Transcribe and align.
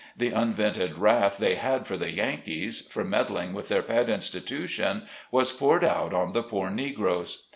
The 0.17 0.29
unvented 0.31 0.97
wrath 0.97 1.37
they 1.37 1.53
had 1.53 1.85
for 1.85 1.95
the 1.95 2.11
Yankees, 2.11 2.81
for 2.81 3.03
meddling 3.05 3.53
with 3.53 3.67
their 3.67 3.83
pet 3.83 4.09
institution, 4.09 5.05
was 5.29 5.51
poured 5.51 5.83
out 5.83 6.11
on 6.11 6.33
the 6.33 6.41
poor 6.41 6.71
Negroes. 6.71 7.43